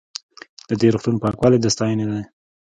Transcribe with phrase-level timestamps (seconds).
[0.69, 2.21] د دې روغتون پاکوالی د ستاینې دی.